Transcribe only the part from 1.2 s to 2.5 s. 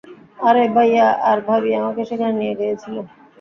আর ভাবি আমাকে সেখানে